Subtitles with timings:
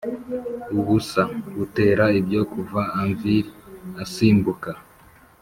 [0.79, 1.21] ubusa
[1.55, 3.45] butera ibyo kuva anvil
[4.03, 4.69] asimbuka;